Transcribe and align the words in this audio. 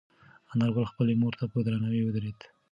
انارګل 0.51 0.85
خپلې 0.91 1.13
مور 1.21 1.33
ته 1.39 1.45
په 1.51 1.57
درناوي 1.65 2.01
ودرېد. 2.03 2.39